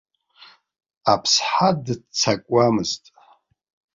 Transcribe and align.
Аԥсҳа 1.13 1.69
дыццакуамызт. 1.85 3.03